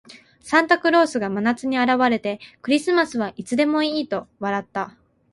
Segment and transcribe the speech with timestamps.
[0.39, 4.97] サンタクロースが真夏に現れて、「クリスマスはいつでもいい」と笑った。